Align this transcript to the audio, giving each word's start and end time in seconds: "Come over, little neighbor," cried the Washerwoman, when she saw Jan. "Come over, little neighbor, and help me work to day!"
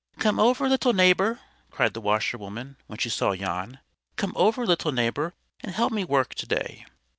"Come 0.17 0.39
over, 0.39 0.67
little 0.67 0.93
neighbor," 0.93 1.41
cried 1.69 1.93
the 1.93 2.01
Washerwoman, 2.01 2.75
when 2.87 2.97
she 2.97 3.07
saw 3.09 3.35
Jan. 3.35 3.77
"Come 4.15 4.33
over, 4.35 4.65
little 4.65 4.91
neighbor, 4.91 5.35
and 5.59 5.73
help 5.75 5.93
me 5.93 6.03
work 6.03 6.33
to 6.33 6.47
day!" 6.47 6.87